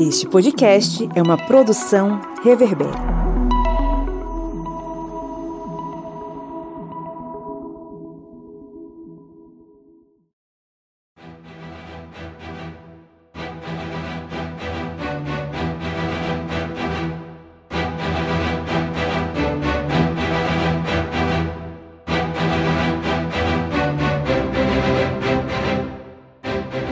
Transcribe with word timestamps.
Este 0.00 0.26
podcast 0.26 1.06
é 1.14 1.20
uma 1.20 1.36
produção 1.36 2.22
Reverber. 2.42 2.88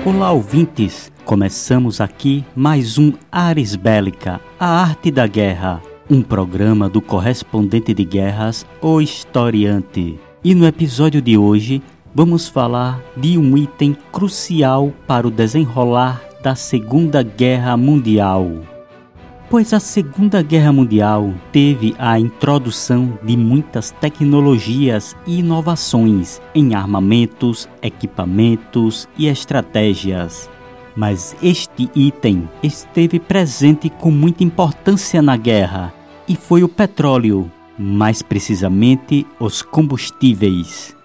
Olá, 0.04 0.30
ouvintes! 0.30 1.10
Começamos 1.28 2.00
aqui 2.00 2.42
mais 2.56 2.96
um 2.96 3.12
Ares 3.30 3.76
Bélica, 3.76 4.40
a 4.58 4.80
arte 4.80 5.10
da 5.10 5.26
guerra, 5.26 5.82
um 6.08 6.22
programa 6.22 6.88
do 6.88 7.02
correspondente 7.02 7.92
de 7.92 8.02
guerras, 8.02 8.64
o 8.80 8.98
historiante. 8.98 10.18
E 10.42 10.54
no 10.54 10.66
episódio 10.66 11.20
de 11.20 11.36
hoje 11.36 11.82
vamos 12.14 12.48
falar 12.48 13.02
de 13.14 13.36
um 13.36 13.58
item 13.58 13.94
crucial 14.10 14.90
para 15.06 15.28
o 15.28 15.30
desenrolar 15.30 16.22
da 16.42 16.54
Segunda 16.54 17.22
Guerra 17.22 17.76
Mundial 17.76 18.50
pois 19.50 19.72
a 19.72 19.80
Segunda 19.80 20.42
Guerra 20.42 20.72
Mundial 20.72 21.32
teve 21.50 21.94
a 21.98 22.18
introdução 22.18 23.18
de 23.22 23.34
muitas 23.34 23.90
tecnologias 23.90 25.16
e 25.26 25.38
inovações 25.38 26.40
em 26.54 26.74
armamentos, 26.74 27.66
equipamentos 27.82 29.08
e 29.16 29.26
estratégias. 29.26 30.50
Mas 30.98 31.36
este 31.40 31.88
item 31.94 32.48
esteve 32.60 33.20
presente 33.20 33.88
com 33.88 34.10
muita 34.10 34.42
importância 34.42 35.22
na 35.22 35.36
guerra 35.36 35.94
e 36.26 36.34
foi 36.34 36.64
o 36.64 36.68
petróleo, 36.68 37.48
mais 37.78 38.20
precisamente 38.20 39.24
os 39.38 39.62
combustíveis. 39.62 40.96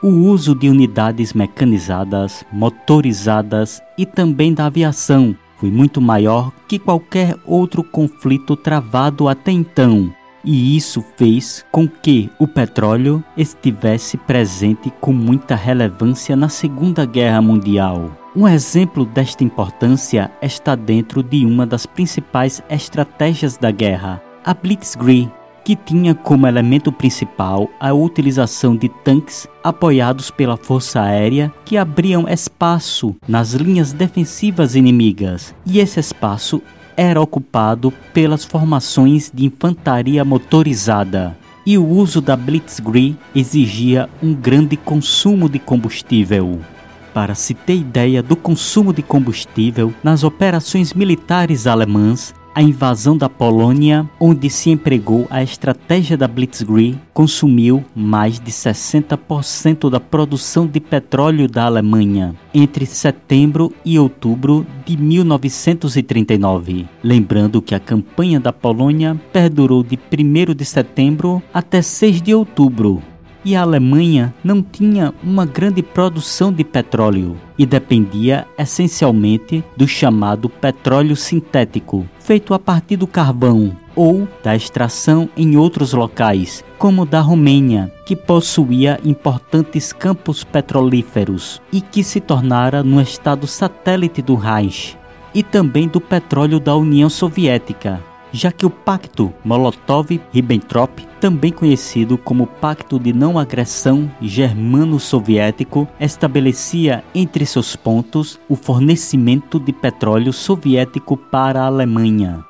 O 0.00 0.06
uso 0.06 0.54
de 0.54 0.68
unidades 0.68 1.32
mecanizadas, 1.32 2.44
motorizadas 2.52 3.82
e 3.98 4.06
também 4.06 4.54
da 4.54 4.66
aviação 4.66 5.34
foi 5.58 5.72
muito 5.72 6.00
maior 6.00 6.52
que 6.68 6.78
qualquer 6.78 7.36
outro 7.44 7.82
conflito 7.82 8.54
travado 8.54 9.26
até 9.26 9.50
então, 9.50 10.14
e 10.44 10.76
isso 10.76 11.04
fez 11.16 11.64
com 11.70 11.88
que 11.88 12.30
o 12.38 12.46
petróleo 12.46 13.22
estivesse 13.36 14.16
presente 14.16 14.92
com 15.00 15.12
muita 15.12 15.54
relevância 15.54 16.34
na 16.36 16.48
Segunda 16.48 17.04
Guerra 17.04 17.40
Mundial. 17.40 18.10
Um 18.34 18.48
exemplo 18.48 19.04
desta 19.04 19.44
importância 19.44 20.30
está 20.40 20.74
dentro 20.74 21.22
de 21.22 21.44
uma 21.44 21.66
das 21.66 21.84
principais 21.84 22.62
estratégias 22.68 23.56
da 23.56 23.70
guerra, 23.70 24.22
a 24.44 24.54
Blitzkrieg, 24.54 25.30
que 25.64 25.76
tinha 25.76 26.14
como 26.14 26.46
elemento 26.46 26.90
principal 26.90 27.68
a 27.78 27.92
utilização 27.92 28.74
de 28.74 28.88
tanques 28.88 29.46
apoiados 29.62 30.30
pela 30.30 30.56
força 30.56 31.02
aérea 31.02 31.52
que 31.64 31.76
abriam 31.76 32.28
espaço 32.28 33.14
nas 33.28 33.52
linhas 33.52 33.92
defensivas 33.92 34.74
inimigas, 34.74 35.54
e 35.64 35.78
esse 35.78 36.00
espaço 36.00 36.60
era 36.96 37.20
ocupado 37.20 37.92
pelas 38.12 38.44
formações 38.44 39.30
de 39.32 39.46
infantaria 39.46 40.24
motorizada. 40.24 41.36
E 41.64 41.78
o 41.78 41.86
uso 41.86 42.20
da 42.20 42.36
Blitzkrieg 42.36 43.16
exigia 43.34 44.08
um 44.22 44.34
grande 44.34 44.76
consumo 44.76 45.48
de 45.48 45.58
combustível. 45.58 46.60
Para 47.14 47.34
se 47.34 47.54
ter 47.54 47.76
ideia 47.76 48.22
do 48.22 48.34
consumo 48.34 48.92
de 48.92 49.02
combustível 49.02 49.92
nas 50.02 50.24
operações 50.24 50.92
militares 50.92 51.66
alemãs, 51.66 52.34
a 52.54 52.62
invasão 52.62 53.16
da 53.16 53.28
Polônia, 53.28 54.08
onde 54.20 54.48
se 54.50 54.70
empregou 54.70 55.26
a 55.30 55.42
estratégia 55.42 56.16
da 56.16 56.28
Blitzkrieg, 56.28 56.98
consumiu 57.12 57.84
mais 57.94 58.38
de 58.38 58.50
60% 58.50 59.90
da 59.90 60.00
produção 60.00 60.66
de 60.66 60.80
petróleo 60.80 61.48
da 61.48 61.64
Alemanha 61.64 62.34
entre 62.54 62.86
setembro 62.86 63.72
e 63.84 63.98
outubro 63.98 64.66
de 64.84 64.96
1939. 64.96 66.86
Lembrando 67.02 67.62
que 67.62 67.74
a 67.74 67.80
campanha 67.80 68.38
da 68.38 68.52
Polônia 68.52 69.20
perdurou 69.32 69.82
de 69.82 69.98
1 69.98 70.54
de 70.54 70.64
setembro 70.64 71.42
até 71.52 71.80
6 71.80 72.22
de 72.22 72.34
outubro, 72.34 73.02
e 73.44 73.56
a 73.56 73.62
Alemanha 73.62 74.34
não 74.42 74.62
tinha 74.62 75.12
uma 75.22 75.44
grande 75.44 75.82
produção 75.82 76.52
de 76.52 76.64
petróleo 76.64 77.36
e 77.58 77.66
dependia 77.66 78.46
essencialmente 78.58 79.64
do 79.76 79.86
chamado 79.86 80.48
petróleo 80.48 81.16
sintético, 81.16 82.06
feito 82.20 82.54
a 82.54 82.58
partir 82.58 82.96
do 82.96 83.06
carvão 83.06 83.76
ou 83.94 84.26
da 84.42 84.56
extração 84.56 85.28
em 85.36 85.56
outros 85.56 85.92
locais, 85.92 86.64
como 86.78 87.04
da 87.04 87.20
Romênia, 87.20 87.92
que 88.06 88.16
possuía 88.16 88.98
importantes 89.04 89.92
campos 89.92 90.44
petrolíferos 90.44 91.60
e 91.72 91.80
que 91.80 92.02
se 92.02 92.20
tornara 92.20 92.82
no 92.82 93.00
estado 93.00 93.46
satélite 93.46 94.22
do 94.22 94.34
Reich, 94.34 94.96
e 95.34 95.42
também 95.42 95.88
do 95.88 96.00
petróleo 96.00 96.58
da 96.58 96.74
União 96.74 97.08
Soviética, 97.08 98.02
já 98.32 98.50
que 98.50 98.64
o 98.64 98.70
Pacto 98.70 99.32
Molotov-Ribbentrop, 99.44 101.06
também 101.20 101.52
conhecido 101.52 102.16
como 102.16 102.46
Pacto 102.46 102.98
de 102.98 103.12
Não 103.12 103.38
Agressão 103.38 104.10
Germano-Soviético, 104.20 105.86
estabelecia 106.00 107.04
entre 107.14 107.44
seus 107.46 107.76
pontos 107.76 108.40
o 108.48 108.56
fornecimento 108.56 109.60
de 109.60 109.72
petróleo 109.72 110.32
soviético 110.32 111.16
para 111.16 111.62
a 111.62 111.66
Alemanha. 111.66 112.44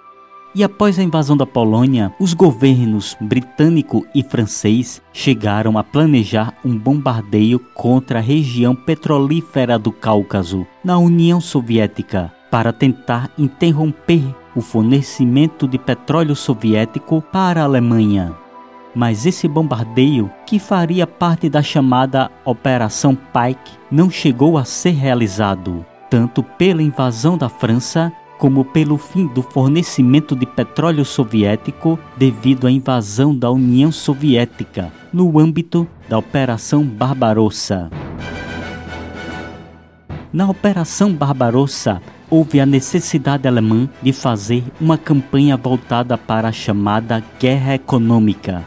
E 0.55 0.63
após 0.63 0.99
a 0.99 1.03
invasão 1.03 1.35
da 1.35 1.47
Polônia, 1.47 2.15
os 2.21 2.35
governos 2.35 3.17
britânico 3.19 4.07
e 4.15 4.23
francês 4.23 5.01
chegaram 5.11 5.79
a 5.79 5.85
planejar 5.85 6.55
um 6.63 6.79
bombardeio 6.79 7.59
contra 7.59 8.19
a 8.19 8.23
região 8.23 8.75
petrolífera 8.75 9.79
do 9.79 9.91
Cáucaso, 9.91 10.67
na 10.85 10.99
União 10.99 11.41
Soviética, 11.41 12.31
para 12.53 12.71
tentar 12.71 13.31
interromper 13.39 14.23
o 14.55 14.61
fornecimento 14.61 15.67
de 15.67 15.79
petróleo 15.79 16.37
soviético 16.37 17.23
para 17.33 17.63
a 17.63 17.65
Alemanha. 17.65 18.35
Mas 18.95 19.25
esse 19.25 19.49
bombardeio, 19.49 20.31
que 20.47 20.59
faria 20.59 21.07
parte 21.07 21.49
da 21.49 21.63
chamada 21.63 22.31
Operação 22.45 23.17
Pike, 23.17 23.73
não 23.91 24.11
chegou 24.11 24.59
a 24.59 24.67
ser 24.67 24.91
realizado, 24.91 25.83
tanto 26.11 26.43
pela 26.43 26.83
invasão 26.83 27.39
da 27.39 27.49
França 27.49 28.13
como 28.37 28.67
pelo 28.67 28.99
fim 28.99 29.27
do 29.29 29.41
fornecimento 29.41 30.37
de 30.37 30.45
petróleo 30.45 31.07
soviético 31.07 31.99
devido 32.19 32.67
à 32.67 32.71
invasão 32.71 33.35
da 33.35 33.51
União 33.51 33.91
Soviética 33.91 34.93
no 35.11 35.39
âmbito 35.39 35.89
da 36.07 36.19
Operação 36.19 36.85
Barbarossa. 36.85 37.89
Na 40.31 40.51
Operação 40.51 41.15
Barbarossa, 41.15 42.03
houve 42.33 42.59
a 42.61 42.65
necessidade 42.65 43.47
alemã 43.47 43.87
de 44.03 44.11
fazer 44.11 44.65
uma 44.81 44.97
campanha 44.97 45.55
voltada 45.55 46.17
para 46.17 46.49
a 46.49 46.53
chamada 46.53 47.23
guerra 47.39 47.75
econômica. 47.75 48.67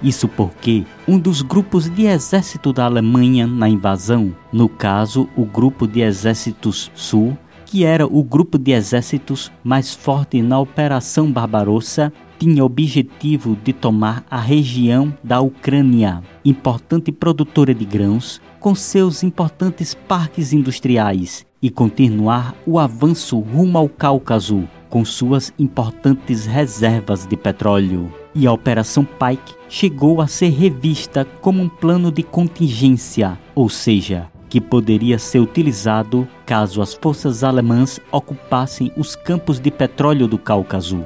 Isso 0.00 0.28
porque 0.28 0.84
um 1.08 1.18
dos 1.18 1.42
grupos 1.42 1.90
de 1.90 2.06
exército 2.06 2.72
da 2.72 2.84
Alemanha 2.84 3.48
na 3.48 3.68
invasão, 3.68 4.32
no 4.52 4.68
caso 4.68 5.28
o 5.36 5.44
Grupo 5.44 5.88
de 5.88 6.00
Exércitos 6.02 6.88
Sul, 6.94 7.36
que 7.66 7.84
era 7.84 8.06
o 8.06 8.22
grupo 8.22 8.56
de 8.56 8.70
exércitos 8.70 9.50
mais 9.62 9.92
forte 9.92 10.40
na 10.40 10.60
Operação 10.60 11.30
Barbarossa, 11.30 12.12
tinha 12.40 12.64
objetivo 12.64 13.54
de 13.62 13.70
tomar 13.70 14.24
a 14.30 14.40
região 14.40 15.14
da 15.22 15.42
Ucrânia, 15.42 16.22
importante 16.42 17.12
produtora 17.12 17.74
de 17.74 17.84
grãos, 17.84 18.40
com 18.58 18.74
seus 18.74 19.22
importantes 19.22 19.92
parques 19.92 20.54
industriais 20.54 21.44
e 21.60 21.68
continuar 21.68 22.54
o 22.66 22.78
avanço 22.78 23.38
rumo 23.38 23.76
ao 23.76 23.90
Cáucaso 23.90 24.66
com 24.88 25.04
suas 25.04 25.52
importantes 25.58 26.46
reservas 26.46 27.26
de 27.26 27.36
petróleo. 27.36 28.10
E 28.34 28.46
a 28.46 28.52
Operação 28.52 29.04
Pike 29.04 29.54
chegou 29.68 30.22
a 30.22 30.26
ser 30.26 30.48
revista 30.48 31.26
como 31.42 31.62
um 31.62 31.68
plano 31.68 32.10
de 32.10 32.22
contingência, 32.22 33.38
ou 33.54 33.68
seja, 33.68 34.28
que 34.48 34.62
poderia 34.62 35.18
ser 35.18 35.40
utilizado 35.40 36.26
caso 36.46 36.80
as 36.80 36.94
forças 36.94 37.44
alemãs 37.44 38.00
ocupassem 38.10 38.90
os 38.96 39.14
campos 39.14 39.60
de 39.60 39.70
petróleo 39.70 40.26
do 40.26 40.38
Cáucaso 40.38 41.04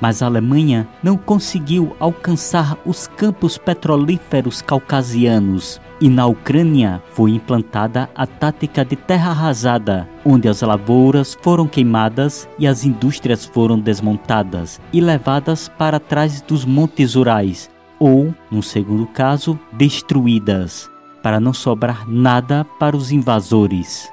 mas 0.00 0.22
a 0.22 0.26
Alemanha 0.26 0.88
não 1.02 1.16
conseguiu 1.16 1.96
alcançar 1.98 2.76
os 2.84 3.06
campos 3.06 3.58
petrolíferos 3.58 4.62
caucasianos. 4.62 5.80
E 6.00 6.08
na 6.08 6.26
Ucrânia 6.26 7.02
foi 7.10 7.32
implantada 7.32 8.08
a 8.14 8.24
tática 8.24 8.84
de 8.84 8.94
terra 8.94 9.30
arrasada, 9.30 10.08
onde 10.24 10.48
as 10.48 10.62
lavouras 10.62 11.36
foram 11.42 11.66
queimadas 11.66 12.48
e 12.56 12.68
as 12.68 12.84
indústrias 12.84 13.44
foram 13.44 13.78
desmontadas 13.78 14.80
e 14.92 15.00
levadas 15.00 15.68
para 15.68 15.98
trás 15.98 16.40
dos 16.40 16.64
montes 16.64 17.16
Urais, 17.16 17.68
ou, 17.98 18.32
no 18.48 18.62
segundo 18.62 19.06
caso, 19.08 19.58
destruídas, 19.72 20.88
para 21.20 21.40
não 21.40 21.52
sobrar 21.52 22.08
nada 22.08 22.64
para 22.78 22.96
os 22.96 23.10
invasores. 23.10 24.08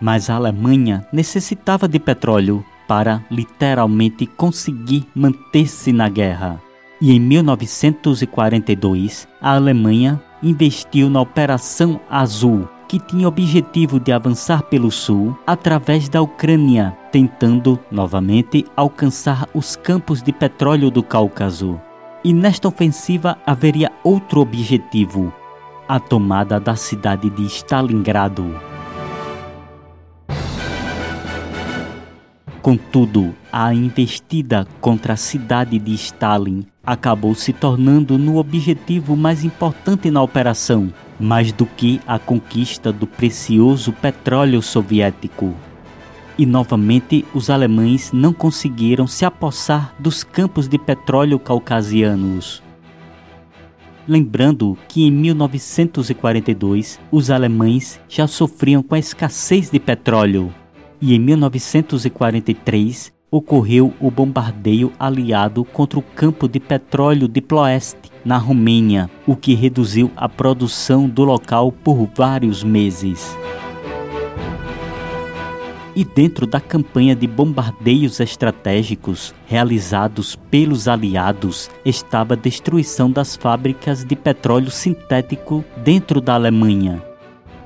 Mas 0.00 0.30
a 0.30 0.34
Alemanha 0.36 1.06
necessitava 1.12 1.86
de 1.86 1.98
petróleo 1.98 2.64
para 2.92 3.24
literalmente 3.30 4.26
conseguir 4.26 5.08
manter-se 5.14 5.94
na 5.94 6.10
guerra. 6.10 6.60
E 7.00 7.10
em 7.10 7.18
1942, 7.18 9.26
a 9.40 9.54
Alemanha 9.54 10.22
investiu 10.42 11.08
na 11.08 11.22
Operação 11.22 11.98
Azul, 12.10 12.68
que 12.86 13.00
tinha 13.00 13.26
objetivo 13.26 13.98
de 13.98 14.12
avançar 14.12 14.64
pelo 14.64 14.90
sul 14.90 15.34
através 15.46 16.06
da 16.06 16.20
Ucrânia, 16.20 16.94
tentando 17.10 17.80
novamente 17.90 18.66
alcançar 18.76 19.48
os 19.54 19.74
campos 19.74 20.22
de 20.22 20.30
petróleo 20.30 20.90
do 20.90 21.02
Cáucaso. 21.02 21.80
E 22.22 22.34
nesta 22.34 22.68
ofensiva 22.68 23.38
haveria 23.46 23.90
outro 24.04 24.42
objetivo: 24.42 25.32
a 25.88 25.98
tomada 25.98 26.60
da 26.60 26.76
cidade 26.76 27.30
de 27.30 27.46
Stalingrado. 27.46 28.71
Contudo, 32.62 33.34
a 33.52 33.74
investida 33.74 34.64
contra 34.80 35.14
a 35.14 35.16
cidade 35.16 35.80
de 35.80 35.92
Stalin 35.94 36.64
acabou 36.86 37.34
se 37.34 37.52
tornando 37.52 38.16
no 38.16 38.36
objetivo 38.36 39.16
mais 39.16 39.42
importante 39.42 40.12
na 40.12 40.22
operação, 40.22 40.94
mais 41.18 41.50
do 41.50 41.66
que 41.66 42.00
a 42.06 42.20
conquista 42.20 42.92
do 42.92 43.04
precioso 43.04 43.92
petróleo 43.92 44.62
soviético. 44.62 45.52
E 46.38 46.46
novamente 46.46 47.24
os 47.34 47.50
alemães 47.50 48.12
não 48.12 48.32
conseguiram 48.32 49.08
se 49.08 49.24
apossar 49.24 49.92
dos 49.98 50.22
campos 50.22 50.68
de 50.68 50.78
petróleo 50.78 51.40
caucasianos. 51.40 52.62
Lembrando 54.06 54.78
que 54.86 55.04
em 55.04 55.10
1942 55.10 57.00
os 57.10 57.28
alemães 57.28 58.00
já 58.08 58.28
sofriam 58.28 58.84
com 58.84 58.94
a 58.94 59.00
escassez 59.00 59.68
de 59.68 59.80
petróleo 59.80 60.54
e 61.02 61.16
em 61.16 61.18
1943 61.18 63.12
ocorreu 63.28 63.92
o 63.98 64.10
bombardeio 64.10 64.92
aliado 64.98 65.64
contra 65.64 65.98
o 65.98 66.02
campo 66.02 66.46
de 66.46 66.60
petróleo 66.60 67.26
de 67.26 67.40
Ploeste, 67.40 68.12
na 68.24 68.36
Romênia, 68.36 69.10
o 69.26 69.34
que 69.34 69.54
reduziu 69.54 70.12
a 70.14 70.28
produção 70.28 71.08
do 71.08 71.24
local 71.24 71.72
por 71.72 72.08
vários 72.14 72.62
meses. 72.62 73.36
E 75.96 76.04
dentro 76.04 76.46
da 76.46 76.60
campanha 76.60 77.16
de 77.16 77.26
bombardeios 77.26 78.20
estratégicos 78.20 79.34
realizados 79.46 80.36
pelos 80.50 80.86
aliados 80.86 81.68
estava 81.84 82.34
a 82.34 82.36
destruição 82.36 83.10
das 83.10 83.34
fábricas 83.34 84.04
de 84.04 84.14
petróleo 84.14 84.70
sintético 84.70 85.64
dentro 85.78 86.20
da 86.20 86.34
Alemanha, 86.34 87.02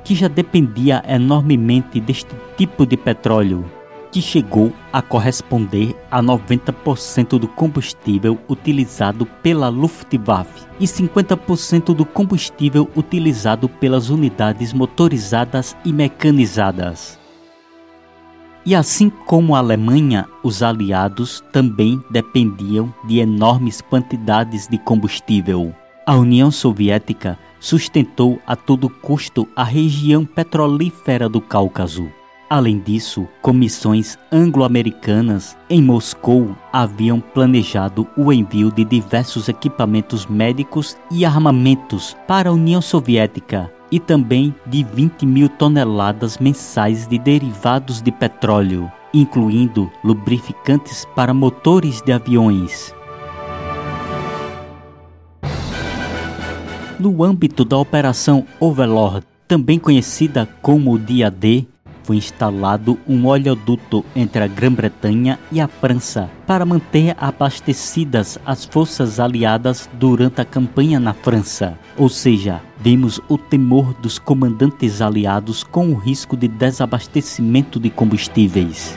que 0.06 0.14
já 0.14 0.28
dependia 0.28 1.02
enormemente 1.04 1.98
deste 1.98 2.30
tipo 2.56 2.86
de 2.86 2.96
petróleo, 2.96 3.64
que 4.12 4.22
chegou 4.22 4.72
a 4.92 5.02
corresponder 5.02 5.96
a 6.08 6.22
90% 6.22 7.40
do 7.40 7.48
combustível 7.48 8.38
utilizado 8.48 9.26
pela 9.26 9.68
Luftwaffe 9.68 10.64
e 10.78 10.84
50% 10.84 11.92
do 11.92 12.06
combustível 12.06 12.88
utilizado 12.94 13.68
pelas 13.68 14.08
unidades 14.08 14.72
motorizadas 14.72 15.76
e 15.84 15.92
mecanizadas. 15.92 17.18
E 18.64 18.76
assim 18.76 19.10
como 19.10 19.56
a 19.56 19.58
Alemanha, 19.58 20.28
os 20.40 20.62
aliados 20.62 21.42
também 21.52 22.00
dependiam 22.10 22.94
de 23.08 23.18
enormes 23.18 23.80
quantidades 23.80 24.68
de 24.68 24.78
combustível. 24.78 25.74
A 26.08 26.14
União 26.14 26.52
Soviética 26.52 27.36
sustentou 27.58 28.40
a 28.46 28.54
todo 28.54 28.88
custo 28.88 29.48
a 29.56 29.64
região 29.64 30.24
petrolífera 30.24 31.28
do 31.28 31.40
Cáucaso. 31.40 32.08
Além 32.48 32.78
disso, 32.78 33.26
comissões 33.42 34.16
anglo-americanas 34.30 35.58
em 35.68 35.82
Moscou 35.82 36.56
haviam 36.72 37.18
planejado 37.18 38.06
o 38.16 38.32
envio 38.32 38.70
de 38.70 38.84
diversos 38.84 39.48
equipamentos 39.48 40.26
médicos 40.26 40.96
e 41.10 41.24
armamentos 41.24 42.16
para 42.28 42.50
a 42.50 42.52
União 42.52 42.80
Soviética 42.80 43.68
e 43.90 43.98
também 43.98 44.54
de 44.64 44.84
20 44.84 45.26
mil 45.26 45.48
toneladas 45.48 46.38
mensais 46.38 47.08
de 47.08 47.18
derivados 47.18 48.00
de 48.00 48.12
petróleo, 48.12 48.88
incluindo 49.12 49.90
lubrificantes 50.04 51.04
para 51.16 51.34
motores 51.34 52.00
de 52.00 52.12
aviões. 52.12 52.94
No 56.98 57.22
âmbito 57.22 57.62
da 57.62 57.76
Operação 57.76 58.46
Overlord, 58.58 59.26
também 59.46 59.78
conhecida 59.78 60.48
como 60.62 60.94
o 60.94 60.98
Dia 60.98 61.30
D, 61.30 61.66
foi 62.02 62.16
instalado 62.16 62.98
um 63.06 63.26
oleoduto 63.26 64.02
entre 64.14 64.42
a 64.42 64.46
Grã-Bretanha 64.46 65.38
e 65.52 65.60
a 65.60 65.68
França 65.68 66.30
para 66.46 66.64
manter 66.64 67.14
abastecidas 67.18 68.38
as 68.46 68.64
forças 68.64 69.20
aliadas 69.20 69.90
durante 69.92 70.40
a 70.40 70.44
campanha 70.44 70.98
na 70.98 71.12
França. 71.12 71.78
Ou 71.98 72.08
seja, 72.08 72.62
vemos 72.80 73.20
o 73.28 73.36
temor 73.36 73.92
dos 73.94 74.18
comandantes 74.18 75.02
aliados 75.02 75.62
com 75.62 75.90
o 75.90 75.96
risco 75.96 76.34
de 76.34 76.48
desabastecimento 76.48 77.78
de 77.78 77.90
combustíveis. 77.90 78.96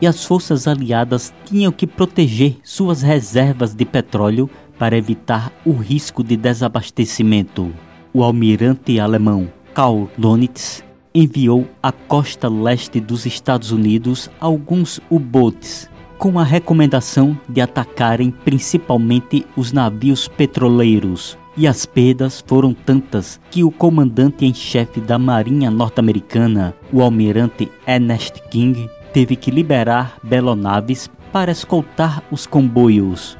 E 0.00 0.06
as 0.06 0.24
forças 0.24 0.66
aliadas 0.66 1.32
tinham 1.44 1.70
que 1.70 1.86
proteger 1.86 2.56
suas 2.64 3.02
reservas 3.02 3.74
de 3.74 3.84
petróleo 3.84 4.48
para 4.80 4.96
evitar 4.96 5.52
o 5.62 5.72
risco 5.72 6.24
de 6.24 6.38
desabastecimento. 6.38 7.70
O 8.14 8.24
almirante 8.24 8.98
alemão 8.98 9.52
Karl 9.74 10.06
Donitz 10.16 10.82
enviou 11.14 11.68
à 11.82 11.92
costa 11.92 12.48
leste 12.48 12.98
dos 12.98 13.26
Estados 13.26 13.72
Unidos 13.72 14.30
alguns 14.40 14.98
U-boats 15.10 15.90
com 16.16 16.38
a 16.38 16.44
recomendação 16.44 17.38
de 17.46 17.60
atacarem 17.60 18.30
principalmente 18.30 19.44
os 19.54 19.70
navios 19.70 20.26
petroleiros. 20.28 21.36
E 21.58 21.66
as 21.66 21.84
perdas 21.84 22.42
foram 22.46 22.72
tantas 22.72 23.38
que 23.50 23.62
o 23.62 23.70
comandante 23.70 24.46
em 24.46 24.54
chefe 24.54 24.98
da 24.98 25.18
Marinha 25.18 25.70
norte-americana, 25.70 26.74
o 26.90 27.02
almirante 27.02 27.70
Ernest 27.86 28.40
King, 28.50 28.88
teve 29.12 29.36
que 29.36 29.50
liberar 29.50 30.16
belonaves 30.22 31.10
para 31.30 31.52
escoltar 31.52 32.22
os 32.30 32.46
comboios 32.46 33.36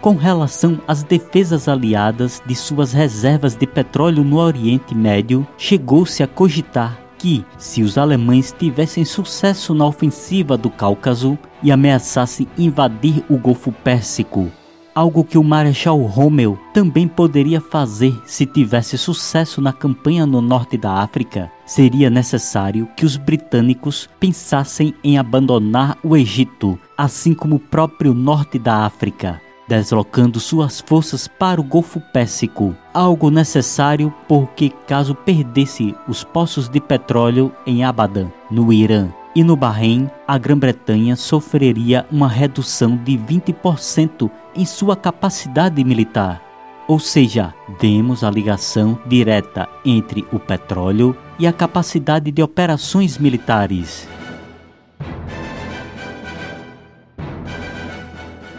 com 0.00 0.14
relação 0.14 0.80
às 0.88 1.02
defesas 1.02 1.68
aliadas 1.68 2.42
de 2.46 2.54
suas 2.54 2.92
reservas 2.92 3.54
de 3.54 3.66
petróleo 3.66 4.24
no 4.24 4.38
Oriente 4.38 4.94
Médio, 4.94 5.46
chegou-se 5.58 6.22
a 6.22 6.26
cogitar 6.26 6.98
que, 7.18 7.44
se 7.58 7.82
os 7.82 7.98
alemães 7.98 8.54
tivessem 8.58 9.04
sucesso 9.04 9.74
na 9.74 9.84
ofensiva 9.84 10.56
do 10.56 10.70
Cáucaso 10.70 11.38
e 11.62 11.70
ameaçassem 11.70 12.48
invadir 12.56 13.22
o 13.28 13.36
Golfo 13.36 13.70
Pérsico, 13.70 14.50
algo 14.94 15.22
que 15.22 15.36
o 15.36 15.44
Marechal 15.44 16.00
Rommel 16.00 16.58
também 16.72 17.06
poderia 17.06 17.60
fazer 17.60 18.18
se 18.24 18.46
tivesse 18.46 18.96
sucesso 18.96 19.60
na 19.60 19.72
campanha 19.72 20.24
no 20.24 20.40
norte 20.40 20.78
da 20.78 20.94
África, 20.94 21.52
seria 21.66 22.08
necessário 22.08 22.88
que 22.96 23.04
os 23.04 23.18
britânicos 23.18 24.08
pensassem 24.18 24.94
em 25.04 25.18
abandonar 25.18 25.98
o 26.02 26.16
Egito, 26.16 26.78
assim 26.96 27.34
como 27.34 27.56
o 27.56 27.60
próprio 27.60 28.14
norte 28.14 28.58
da 28.58 28.86
África 28.86 29.42
deslocando 29.70 30.40
suas 30.40 30.80
forças 30.80 31.28
para 31.28 31.60
o 31.60 31.64
Golfo 31.64 32.00
Pérsico, 32.00 32.74
algo 32.92 33.30
necessário 33.30 34.12
porque 34.26 34.68
caso 34.84 35.14
perdesse 35.14 35.94
os 36.08 36.24
poços 36.24 36.68
de 36.68 36.80
petróleo 36.80 37.52
em 37.64 37.84
Abadan, 37.84 38.32
no 38.50 38.72
Irã, 38.72 39.08
e 39.32 39.44
no 39.44 39.54
Bahrein, 39.54 40.10
a 40.26 40.36
Grã-Bretanha 40.36 41.14
sofreria 41.14 42.04
uma 42.10 42.26
redução 42.26 42.96
de 42.96 43.16
20% 43.16 44.28
em 44.56 44.64
sua 44.64 44.96
capacidade 44.96 45.84
militar. 45.84 46.42
Ou 46.88 46.98
seja, 46.98 47.54
vemos 47.80 48.24
a 48.24 48.30
ligação 48.30 48.98
direta 49.06 49.68
entre 49.84 50.26
o 50.32 50.40
petróleo 50.40 51.16
e 51.38 51.46
a 51.46 51.52
capacidade 51.52 52.32
de 52.32 52.42
operações 52.42 53.18
militares. 53.18 54.08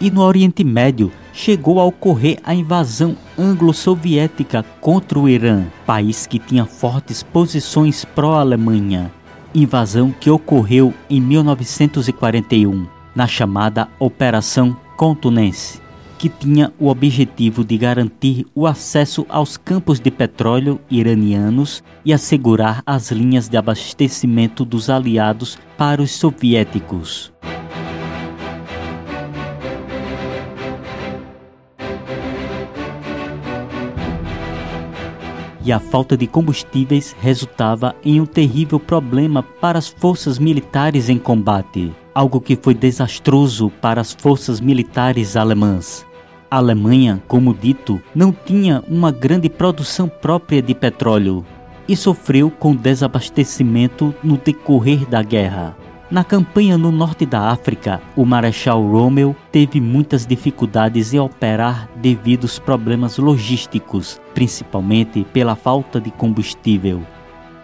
E 0.02 0.10
no 0.10 0.20
Oriente 0.22 0.64
Médio 0.64 1.12
chegou 1.32 1.78
a 1.78 1.84
ocorrer 1.84 2.40
a 2.42 2.52
invasão 2.52 3.16
anglo-soviética 3.38 4.64
contra 4.80 5.16
o 5.16 5.28
Irã, 5.28 5.66
país 5.86 6.26
que 6.26 6.40
tinha 6.40 6.66
fortes 6.66 7.22
posições 7.22 8.04
pró-Alemanha. 8.04 9.12
Invasão 9.54 10.10
que 10.10 10.28
ocorreu 10.28 10.92
em 11.08 11.20
1941, 11.20 12.84
na 13.14 13.28
chamada 13.28 13.88
Operação 14.00 14.76
Contunense, 14.96 15.80
que 16.18 16.28
tinha 16.28 16.72
o 16.80 16.88
objetivo 16.88 17.64
de 17.64 17.78
garantir 17.78 18.44
o 18.56 18.66
acesso 18.66 19.24
aos 19.28 19.56
campos 19.56 20.00
de 20.00 20.10
petróleo 20.10 20.80
iranianos 20.90 21.80
e 22.04 22.12
assegurar 22.12 22.82
as 22.84 23.12
linhas 23.12 23.48
de 23.48 23.56
abastecimento 23.56 24.64
dos 24.64 24.90
aliados 24.90 25.56
para 25.78 26.02
os 26.02 26.10
soviéticos. 26.10 27.32
E 35.64 35.72
a 35.72 35.78
falta 35.78 36.16
de 36.16 36.26
combustíveis 36.26 37.14
resultava 37.20 37.94
em 38.04 38.20
um 38.20 38.26
terrível 38.26 38.80
problema 38.80 39.42
para 39.42 39.78
as 39.78 39.88
forças 39.88 40.38
militares 40.38 41.08
em 41.08 41.18
combate, 41.18 41.92
algo 42.14 42.40
que 42.40 42.56
foi 42.56 42.74
desastroso 42.74 43.70
para 43.80 44.00
as 44.00 44.12
forças 44.12 44.60
militares 44.60 45.36
alemãs. 45.36 46.06
A 46.50 46.56
Alemanha, 46.56 47.22
como 47.26 47.54
dito, 47.54 48.00
não 48.14 48.30
tinha 48.30 48.84
uma 48.86 49.10
grande 49.10 49.48
produção 49.48 50.08
própria 50.08 50.60
de 50.60 50.74
petróleo 50.74 51.44
e 51.88 51.96
sofreu 51.96 52.50
com 52.50 52.74
desabastecimento 52.74 54.14
no 54.22 54.36
decorrer 54.36 55.08
da 55.08 55.22
guerra. 55.22 55.76
Na 56.12 56.22
campanha 56.22 56.76
no 56.76 56.92
norte 56.92 57.24
da 57.24 57.48
África, 57.48 57.98
o 58.14 58.26
Marechal 58.26 58.86
Rommel 58.86 59.34
teve 59.50 59.80
muitas 59.80 60.26
dificuldades 60.26 61.14
em 61.14 61.18
operar 61.18 61.88
devido 61.96 62.44
aos 62.44 62.58
problemas 62.58 63.16
logísticos, 63.16 64.20
principalmente 64.34 65.24
pela 65.32 65.56
falta 65.56 65.98
de 65.98 66.10
combustível. 66.10 67.00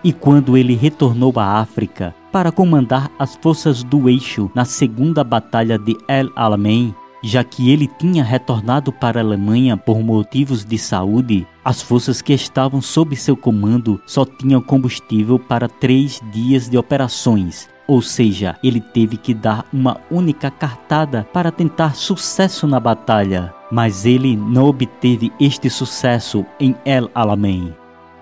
E 0.03 0.15
quando 0.15 0.57
ele 0.57 0.75
retornou 0.75 1.31
à 1.37 1.59
África 1.59 2.15
para 2.33 2.51
comandar 2.51 3.11
as 3.19 3.37
forças 3.37 3.85
do 3.85 4.09
eixo 4.09 4.51
na 4.55 4.65
segunda 4.65 5.23
batalha 5.23 5.79
de 5.79 5.95
El 6.09 6.31
Alamein, 6.35 6.95
já 7.23 7.45
que 7.45 7.71
ele 7.71 7.87
tinha 7.99 8.25
retornado 8.25 8.91
para 8.91 9.21
a 9.21 9.23
Alemanha 9.23 9.77
por 9.77 10.01
motivos 10.01 10.65
de 10.65 10.79
saúde, 10.79 11.47
as 11.63 11.83
forças 11.83 12.23
que 12.23 12.33
estavam 12.33 12.81
sob 12.81 13.15
seu 13.15 13.37
comando 13.37 14.01
só 14.07 14.25
tinham 14.25 14.63
combustível 14.63 15.39
para 15.39 15.69
três 15.69 16.19
dias 16.33 16.67
de 16.67 16.79
operações. 16.79 17.69
Ou 17.89 18.03
seja, 18.03 18.55
ele 18.63 18.81
teve 18.83 19.17
que 19.17 19.33
dar 19.33 19.65
uma 19.73 19.99
única 20.11 20.51
cartada 20.51 21.27
para 21.33 21.51
tentar 21.51 21.97
sucesso 21.97 22.67
na 22.67 22.79
batalha, 22.79 23.55
mas 23.73 24.05
ele 24.05 24.37
não 24.37 24.67
obteve 24.67 25.33
este 25.41 25.71
sucesso 25.71 26.45
em 26.61 26.77
El 26.85 27.11
Alamein. 27.15 27.75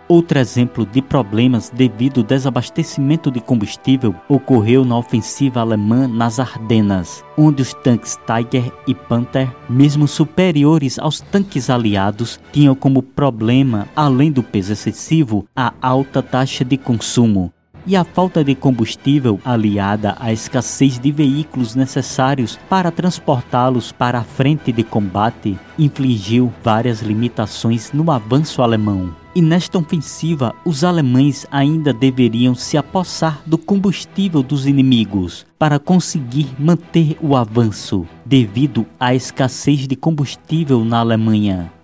Outro 0.09 0.39
exemplo 0.39 0.87
de 0.87 1.03
problemas 1.03 1.69
devido 1.69 2.21
ao 2.21 2.27
desabastecimento 2.27 3.29
de 3.29 3.41
combustível 3.41 4.15
ocorreu 4.29 4.85
na 4.85 4.97
ofensiva 4.97 5.61
alemã 5.61 6.07
nas 6.07 6.39
Ardenas, 6.39 7.25
onde 7.37 7.63
os 7.63 7.75
tanques 7.75 8.17
Tiger 8.25 8.73
e 8.87 8.95
Panther, 8.95 9.53
mesmo 9.69 10.07
superiores 10.07 10.97
aos 10.97 11.21
tanques 11.21 11.69
aliados, 11.69 12.39
tinham 12.53 12.77
como 12.77 13.03
problema, 13.03 13.89
além 13.97 14.31
do 14.31 14.45
peso 14.45 14.73
excessivo, 14.73 15.45
a 15.57 15.75
alta 15.83 16.23
taxa 16.23 16.65
de 16.65 16.77
consumo, 16.77 17.53
e 17.87 17.95
a 17.95 18.05
falta 18.05 18.43
de 18.43 18.55
combustível, 18.55 19.38
aliada 19.45 20.16
à 20.19 20.33
escassez 20.33 20.99
de 20.99 21.12
veículos 21.12 21.75
necessários 21.75 22.59
para 22.69 22.90
transportá-los 22.90 23.93
para 23.93 24.19
a 24.19 24.25
frente 24.25 24.73
de 24.73 24.83
combate, 24.83 25.59
infligiu 25.78 26.52
várias 26.64 27.00
limitações 27.00 27.93
no 27.93 28.11
avanço 28.11 28.61
alemão. 28.61 29.14
E 29.35 29.43
nesta 29.43 29.78
ofensiva, 29.78 30.55
os 30.64 30.83
alemães 30.83 31.47
ainda 31.50 31.93
deveriam 31.93 32.55
se 32.55 32.78
apossar 32.78 33.43
do 33.45 33.59
combustível 33.59 34.43
dos 34.43 34.66
inimigos 34.66 35.47
para 35.59 35.78
conseguir 35.78 36.49
manter 36.59 37.19
o 37.21 37.37
avanço, 37.37 38.07
devido 38.25 38.87
à 38.99 39.14
escassez 39.14 39.87
de 39.87 39.95
combustível 39.95 40.85
na 40.85 41.00
Alemanha. 41.00 41.75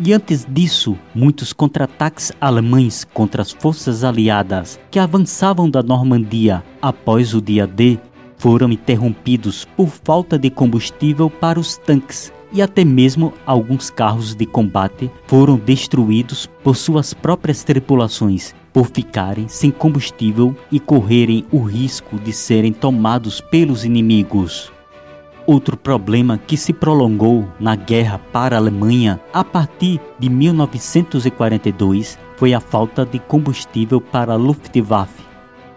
E 0.00 0.12
antes 0.12 0.44
disso, 0.48 0.96
muitos 1.14 1.52
contra-ataques 1.52 2.32
alemães 2.40 3.04
contra 3.14 3.42
as 3.42 3.52
forças 3.52 4.02
aliadas 4.02 4.78
que 4.90 4.98
avançavam 4.98 5.70
da 5.70 5.82
Normandia 5.82 6.64
após 6.82 7.32
o 7.32 7.40
dia 7.40 7.66
D 7.66 7.98
foram 8.36 8.72
interrompidos 8.72 9.66
por 9.76 9.88
falta 9.88 10.36
de 10.36 10.50
combustível 10.50 11.30
para 11.30 11.60
os 11.60 11.76
tanques 11.76 12.32
e 12.52 12.60
até 12.60 12.84
mesmo 12.84 13.32
alguns 13.46 13.88
carros 13.88 14.34
de 14.34 14.44
combate 14.46 15.10
foram 15.26 15.56
destruídos 15.56 16.48
por 16.62 16.76
suas 16.76 17.14
próprias 17.14 17.62
tripulações 17.62 18.54
por 18.72 18.90
ficarem 18.92 19.46
sem 19.46 19.70
combustível 19.70 20.56
e 20.72 20.80
correrem 20.80 21.46
o 21.52 21.62
risco 21.62 22.18
de 22.18 22.32
serem 22.32 22.72
tomados 22.72 23.40
pelos 23.40 23.84
inimigos. 23.84 24.73
Outro 25.46 25.76
problema 25.76 26.38
que 26.38 26.56
se 26.56 26.72
prolongou 26.72 27.46
na 27.60 27.76
guerra 27.76 28.18
para 28.32 28.56
a 28.56 28.58
Alemanha 28.58 29.20
a 29.32 29.44
partir 29.44 30.00
de 30.18 30.30
1942 30.30 32.18
foi 32.36 32.54
a 32.54 32.60
falta 32.60 33.04
de 33.04 33.18
combustível 33.18 34.00
para 34.00 34.32
a 34.32 34.36
Luftwaffe, 34.36 35.22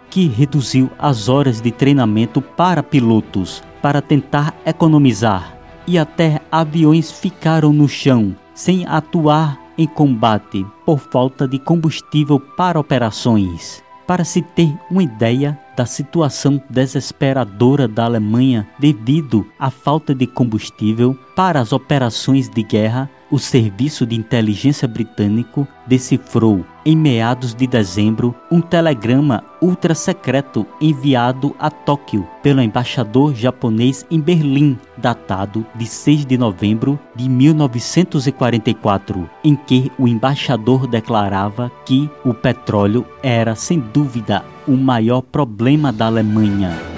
que 0.08 0.26
reduziu 0.26 0.90
as 0.98 1.28
horas 1.28 1.60
de 1.60 1.70
treinamento 1.70 2.40
para 2.40 2.82
pilotos 2.82 3.62
para 3.82 4.00
tentar 4.00 4.54
economizar 4.64 5.58
e 5.86 5.98
até 5.98 6.40
aviões 6.50 7.12
ficaram 7.12 7.72
no 7.72 7.88
chão 7.88 8.34
sem 8.54 8.86
atuar 8.86 9.58
em 9.76 9.86
combate 9.86 10.66
por 10.84 10.98
falta 10.98 11.46
de 11.46 11.58
combustível 11.58 12.40
para 12.40 12.80
operações. 12.80 13.84
Para 14.08 14.24
se 14.24 14.40
ter 14.40 14.74
uma 14.90 15.02
ideia 15.02 15.60
da 15.76 15.84
situação 15.84 16.58
desesperadora 16.70 17.86
da 17.86 18.06
Alemanha 18.06 18.66
devido 18.78 19.46
à 19.58 19.70
falta 19.70 20.14
de 20.14 20.26
combustível 20.26 21.14
para 21.36 21.60
as 21.60 21.74
operações 21.74 22.48
de 22.48 22.62
guerra, 22.62 23.10
o 23.30 23.38
Serviço 23.38 24.06
de 24.06 24.16
Inteligência 24.16 24.88
Britânico 24.88 25.68
decifrou, 25.86 26.64
em 26.84 26.96
meados 26.96 27.54
de 27.54 27.66
dezembro, 27.66 28.34
um 28.50 28.60
telegrama 28.60 29.44
ultra 29.60 29.94
secreto 29.94 30.66
enviado 30.80 31.54
a 31.58 31.70
Tóquio 31.70 32.26
pelo 32.42 32.62
embaixador 32.62 33.34
japonês 33.34 34.06
em 34.10 34.20
Berlim, 34.20 34.78
datado 34.96 35.66
de 35.74 35.86
6 35.86 36.24
de 36.24 36.38
novembro 36.38 36.98
de 37.14 37.28
1944, 37.28 39.28
em 39.44 39.54
que 39.54 39.92
o 39.98 40.08
embaixador 40.08 40.86
declarava 40.86 41.70
que 41.84 42.08
o 42.24 42.32
petróleo 42.32 43.04
era, 43.22 43.54
sem 43.54 43.78
dúvida, 43.78 44.42
o 44.66 44.76
maior 44.76 45.22
problema 45.22 45.92
da 45.92 46.06
Alemanha. 46.06 46.97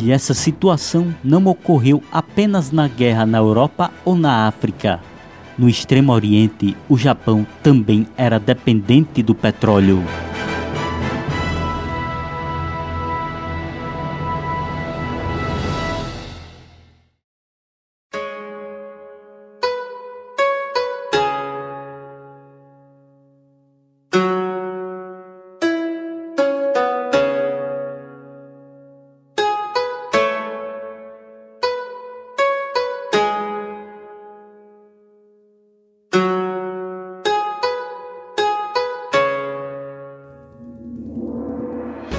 E 0.00 0.12
essa 0.12 0.32
situação 0.32 1.12
não 1.24 1.44
ocorreu 1.46 2.02
apenas 2.12 2.70
na 2.70 2.86
guerra 2.86 3.26
na 3.26 3.38
Europa 3.38 3.90
ou 4.04 4.14
na 4.14 4.46
África. 4.46 5.00
No 5.58 5.68
Extremo 5.68 6.12
Oriente, 6.12 6.76
o 6.88 6.96
Japão 6.96 7.44
também 7.64 8.06
era 8.16 8.38
dependente 8.38 9.24
do 9.24 9.34
petróleo. 9.34 10.04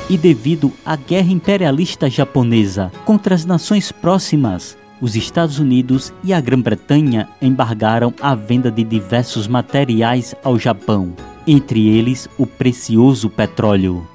E 0.09 0.17
devido 0.17 0.71
à 0.85 0.95
guerra 0.95 1.31
imperialista 1.31 2.09
japonesa 2.09 2.91
contra 3.05 3.35
as 3.35 3.45
nações 3.45 3.91
próximas, 3.91 4.77
os 5.01 5.15
Estados 5.15 5.59
Unidos 5.59 6.13
e 6.23 6.33
a 6.33 6.41
Grã-Bretanha 6.41 7.29
embargaram 7.41 8.13
a 8.19 8.35
venda 8.35 8.69
de 8.69 8.83
diversos 8.83 9.47
materiais 9.47 10.35
ao 10.43 10.59
Japão, 10.59 11.13
entre 11.47 11.87
eles 11.87 12.27
o 12.37 12.45
precioso 12.45 13.29
petróleo. 13.29 14.05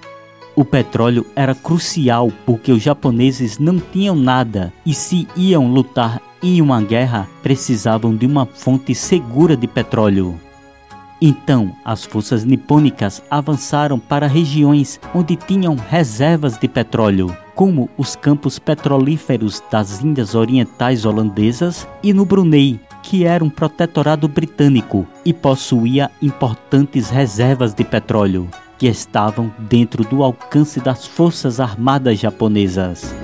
O 0.57 0.65
petróleo 0.65 1.27
era 1.35 1.55
crucial 1.55 2.31
porque 2.47 2.71
os 2.71 2.83
japoneses 2.83 3.59
não 3.59 3.81
tinham 3.81 4.15
nada 4.15 4.73
e, 4.87 4.95
se 4.95 5.27
iam 5.37 5.73
lutar 5.73 6.21
em 6.43 6.61
uma 6.61 6.81
guerra, 6.81 7.29
precisavam 7.43 8.15
de 8.15 8.27
uma 8.27 8.47
fonte 8.47 8.95
segura 8.95 9.57
de 9.57 9.67
petróleo. 9.67 10.39
Então, 11.27 11.75
as 11.83 12.05
forças 12.05 12.45
nipônicas 12.45 13.23
avançaram 13.31 13.99
para 13.99 14.27
regiões 14.27 15.01
onde 15.15 15.37
tinham 15.37 15.75
reservas 15.75 16.59
de 16.59 16.69
petróleo, 16.69 17.35
como 17.55 17.89
os 17.97 18.15
campos 18.15 18.59
petrolíferos 18.59 19.63
das 19.71 20.03
Índias 20.03 20.35
Orientais 20.35 21.07
Holandesas 21.07 21.89
e 22.03 22.13
no 22.13 22.27
Brunei, 22.27 22.79
que 23.03 23.25
era 23.25 23.43
um 23.43 23.49
protetorado 23.49 24.29
britânico 24.29 25.07
e 25.25 25.33
possuía 25.33 26.11
importantes 26.21 27.09
reservas 27.09 27.73
de 27.73 27.85
petróleo, 27.85 28.47
que 28.77 28.87
estavam 28.87 29.51
dentro 29.59 30.05
do 30.05 30.23
alcance 30.23 30.79
das 30.79 31.07
forças 31.07 31.59
armadas 31.59 32.19
japonesas. 32.19 33.15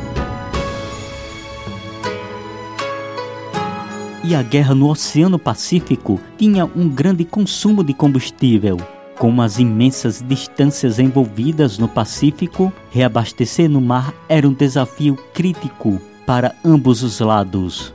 E 4.22 4.34
a 4.34 4.42
guerra 4.42 4.74
no 4.74 4.88
Oceano 4.90 5.38
Pacífico 5.38 6.20
tinha 6.36 6.64
um 6.64 6.88
grande 6.88 7.24
consumo 7.24 7.82
de 7.82 7.94
combustível. 7.94 8.76
Com 9.18 9.40
as 9.42 9.58
imensas 9.58 10.24
distâncias 10.26 10.98
envolvidas 10.98 11.78
no 11.78 11.88
Pacífico, 11.88 12.72
reabastecer 12.90 13.68
no 13.68 13.80
mar 13.80 14.14
era 14.28 14.48
um 14.48 14.52
desafio 14.52 15.16
crítico 15.34 16.00
para 16.26 16.54
ambos 16.64 17.02
os 17.02 17.20
lados. 17.20 17.92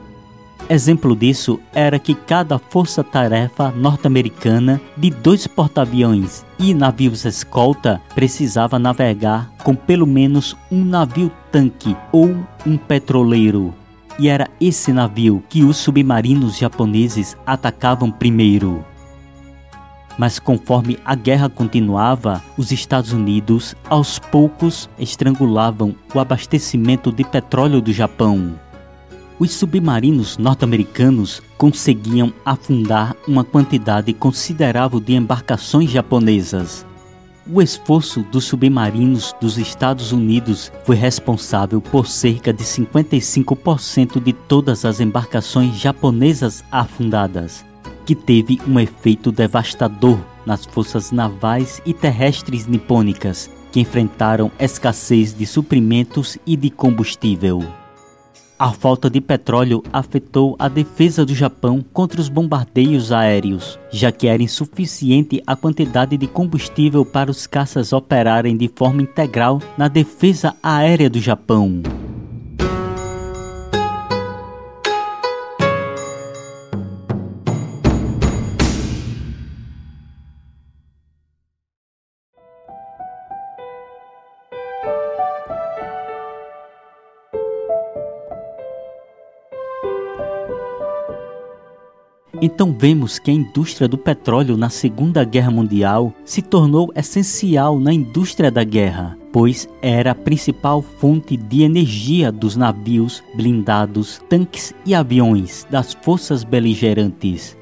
Exemplo 0.68 1.14
disso 1.14 1.60
era 1.72 1.96
que 1.98 2.12
cada 2.14 2.58
força-tarefa 2.58 3.70
norte-americana 3.70 4.80
de 4.96 5.10
dois 5.10 5.46
porta-aviões 5.46 6.44
e 6.58 6.74
navios 6.74 7.24
escolta 7.24 8.00
precisava 8.16 8.78
navegar 8.78 9.52
com 9.62 9.76
pelo 9.76 10.06
menos 10.06 10.56
um 10.70 10.84
navio-tanque 10.84 11.96
ou 12.10 12.36
um 12.66 12.76
petroleiro. 12.76 13.72
E 14.18 14.28
era 14.28 14.48
esse 14.60 14.92
navio 14.92 15.42
que 15.48 15.62
os 15.62 15.76
submarinos 15.76 16.56
japoneses 16.56 17.36
atacavam 17.46 18.10
primeiro. 18.10 18.84
Mas 20.18 20.38
conforme 20.38 20.98
a 21.04 21.14
guerra 21.14 21.48
continuava, 21.48 22.42
os 22.56 22.72
Estados 22.72 23.12
Unidos 23.12 23.74
aos 23.88 24.18
poucos 24.18 24.88
estrangulavam 24.98 25.94
o 26.14 26.18
abastecimento 26.18 27.12
de 27.12 27.22
petróleo 27.22 27.82
do 27.82 27.92
Japão 27.92 28.58
os 29.38 29.52
submarinos 29.52 30.38
norte-americanos 30.38 31.42
conseguiam 31.58 32.32
afundar 32.44 33.14
uma 33.28 33.44
quantidade 33.44 34.12
considerável 34.14 34.98
de 34.98 35.14
embarcações 35.14 35.90
japonesas. 35.90 36.86
O 37.48 37.62
esforço 37.62 38.22
dos 38.24 38.44
submarinos 38.44 39.32
dos 39.40 39.56
Estados 39.56 40.10
Unidos 40.10 40.72
foi 40.82 40.96
responsável 40.96 41.80
por 41.80 42.08
cerca 42.08 42.52
de 42.52 42.64
55% 42.64 44.20
de 44.20 44.32
todas 44.32 44.84
as 44.84 44.98
embarcações 44.98 45.76
japonesas 45.76 46.64
afundadas, 46.72 47.64
que 48.04 48.16
teve 48.16 48.60
um 48.66 48.80
efeito 48.80 49.30
devastador 49.30 50.18
nas 50.44 50.66
forças 50.66 51.12
navais 51.12 51.80
e 51.86 51.94
terrestres 51.94 52.66
nipônicas, 52.66 53.48
que 53.70 53.78
enfrentaram 53.78 54.50
escassez 54.58 55.32
de 55.32 55.46
suprimentos 55.46 56.36
e 56.44 56.56
de 56.56 56.68
combustível. 56.68 57.62
A 58.58 58.72
falta 58.72 59.10
de 59.10 59.20
petróleo 59.20 59.82
afetou 59.92 60.56
a 60.58 60.66
defesa 60.66 61.26
do 61.26 61.34
Japão 61.34 61.84
contra 61.92 62.18
os 62.18 62.30
bombardeios 62.30 63.12
aéreos, 63.12 63.78
já 63.90 64.10
que 64.10 64.26
era 64.26 64.42
insuficiente 64.42 65.42
a 65.46 65.54
quantidade 65.54 66.16
de 66.16 66.26
combustível 66.26 67.04
para 67.04 67.30
os 67.30 67.46
caças 67.46 67.92
operarem 67.92 68.56
de 68.56 68.70
forma 68.74 69.02
integral 69.02 69.60
na 69.76 69.88
defesa 69.88 70.56
aérea 70.62 71.10
do 71.10 71.20
Japão. 71.20 71.82
Então 92.56 92.72
vemos 92.72 93.18
que 93.18 93.30
a 93.30 93.34
indústria 93.34 93.86
do 93.86 93.98
petróleo 93.98 94.56
na 94.56 94.70
Segunda 94.70 95.22
Guerra 95.24 95.50
Mundial 95.50 96.10
se 96.24 96.40
tornou 96.40 96.90
essencial 96.96 97.78
na 97.78 97.92
indústria 97.92 98.50
da 98.50 98.64
guerra, 98.64 99.14
pois 99.30 99.68
era 99.82 100.12
a 100.12 100.14
principal 100.14 100.80
fonte 100.80 101.36
de 101.36 101.64
energia 101.64 102.32
dos 102.32 102.56
navios, 102.56 103.22
blindados, 103.34 104.22
tanques 104.30 104.74
e 104.86 104.94
aviões 104.94 105.66
das 105.68 105.92
forças 106.00 106.44
beligerantes. 106.44 107.54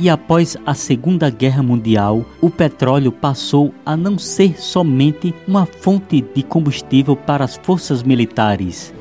E 0.00 0.08
após 0.08 0.56
a 0.64 0.72
Segunda 0.72 1.28
Guerra 1.28 1.62
Mundial, 1.62 2.24
o 2.40 2.48
petróleo 2.48 3.12
passou 3.12 3.74
a 3.84 3.98
não 3.98 4.18
ser 4.18 4.58
somente 4.58 5.34
uma 5.46 5.66
fonte 5.66 6.24
de 6.34 6.42
combustível 6.42 7.14
para 7.16 7.44
as 7.44 7.60
forças 7.62 8.02
militares, 8.02 8.94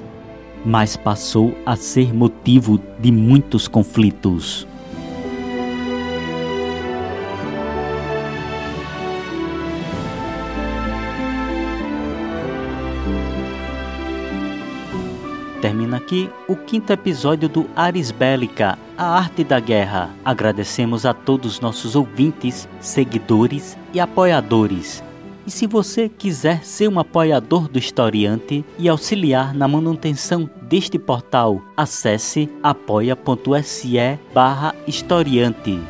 mas 0.65 0.97
passou 0.97 1.55
a 1.65 1.77
ser 1.77 2.13
motivo 2.13 2.77
de 2.99 3.13
muitos 3.13 3.65
conflitos. 3.65 4.67
Termina 15.65 15.97
aqui 15.97 16.29
o 16.47 16.55
quinto 16.55 16.93
episódio 16.93 17.49
do 17.49 17.67
Ares 17.75 18.11
Bélica, 18.11 18.77
a 18.95 19.17
arte 19.17 19.43
da 19.43 19.59
guerra. 19.59 20.11
Agradecemos 20.23 21.07
a 21.07 21.11
todos 21.11 21.59
nossos 21.59 21.95
ouvintes, 21.95 22.69
seguidores 22.79 23.75
e 23.91 23.99
apoiadores. 23.99 25.03
E 25.43 25.49
se 25.49 25.65
você 25.65 26.07
quiser 26.07 26.63
ser 26.63 26.87
um 26.87 26.99
apoiador 26.99 27.67
do 27.67 27.79
Historiante 27.79 28.63
e 28.77 28.87
auxiliar 28.87 29.55
na 29.55 29.67
manutenção 29.67 30.47
deste 30.61 30.99
portal, 30.99 31.59
acesse 31.75 32.47
apoia.se 32.61 34.19
barra 34.35 34.75
historiante. 34.85 35.81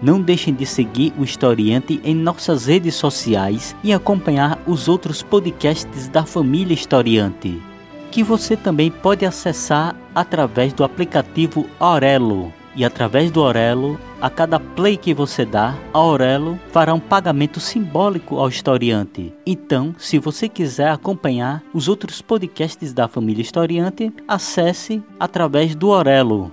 Não 0.00 0.22
deixem 0.22 0.54
de 0.54 0.64
seguir 0.64 1.12
o 1.18 1.24
Historiante 1.24 2.00
em 2.04 2.14
nossas 2.14 2.66
redes 2.66 2.94
sociais 2.94 3.74
e 3.82 3.92
acompanhar 3.92 4.56
os 4.68 4.86
outros 4.86 5.20
podcasts 5.20 6.06
da 6.06 6.24
família 6.24 6.74
Historiante 6.74 7.73
que 8.14 8.22
você 8.22 8.56
também 8.56 8.92
pode 8.92 9.26
acessar 9.26 9.96
através 10.14 10.72
do 10.72 10.84
aplicativo 10.84 11.66
Aurelo. 11.80 12.52
E 12.76 12.84
através 12.84 13.28
do 13.28 13.42
Aurelo, 13.42 13.98
a 14.20 14.30
cada 14.30 14.60
play 14.60 14.96
que 14.96 15.12
você 15.12 15.44
dá, 15.44 15.76
a 15.92 15.98
Aurelo 15.98 16.56
fará 16.70 16.94
um 16.94 17.00
pagamento 17.00 17.58
simbólico 17.58 18.38
ao 18.38 18.48
historiante. 18.48 19.34
Então, 19.44 19.92
se 19.98 20.20
você 20.20 20.48
quiser 20.48 20.90
acompanhar 20.90 21.60
os 21.74 21.88
outros 21.88 22.22
podcasts 22.22 22.92
da 22.92 23.08
família 23.08 23.42
Historiante, 23.42 24.12
acesse 24.28 25.02
através 25.18 25.74
do 25.74 25.92
Aurelo 25.92 26.52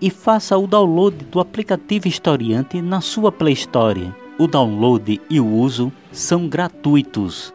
e 0.00 0.08
faça 0.08 0.56
o 0.56 0.66
download 0.66 1.18
do 1.26 1.38
aplicativo 1.38 2.08
Historiante 2.08 2.80
na 2.80 3.02
sua 3.02 3.30
Play 3.30 3.52
Store. 3.52 4.10
O 4.38 4.46
download 4.46 5.20
e 5.28 5.38
o 5.38 5.46
uso 5.46 5.92
são 6.10 6.48
gratuitos. 6.48 7.52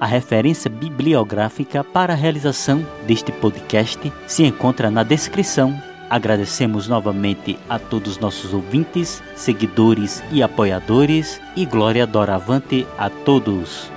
A 0.00 0.06
referência 0.06 0.70
bibliográfica 0.70 1.82
para 1.82 2.12
a 2.12 2.16
realização 2.16 2.86
deste 3.04 3.32
podcast 3.32 4.12
se 4.28 4.44
encontra 4.44 4.92
na 4.92 5.02
descrição. 5.02 5.76
Agradecemos 6.08 6.86
novamente 6.86 7.58
a 7.68 7.80
todos 7.80 8.16
nossos 8.16 8.54
ouvintes, 8.54 9.22
seguidores 9.34 10.22
e 10.30 10.40
apoiadores 10.40 11.40
e 11.56 11.66
glória 11.66 12.06
doravante 12.06 12.86
a 12.96 13.10
todos. 13.10 13.90